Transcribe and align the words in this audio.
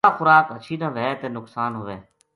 واہ 0.05 0.15
خوراک 0.17 0.45
ہچھی 0.55 0.75
نہ 0.81 0.87
وھے 0.95 1.07
تے 1.19 1.27
نقصان 1.37 1.71
ہووے۔ 1.77 1.97